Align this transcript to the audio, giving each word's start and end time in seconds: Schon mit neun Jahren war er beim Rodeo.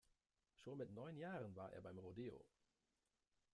Schon 0.55 0.79
mit 0.79 0.89
neun 0.89 1.15
Jahren 1.15 1.55
war 1.55 1.71
er 1.73 1.81
beim 1.83 1.99
Rodeo. 1.99 2.43